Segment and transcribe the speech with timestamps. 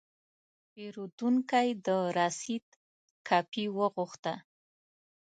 [0.71, 2.67] پیرودونکی د رسید
[3.27, 4.33] کاپي وغوښته.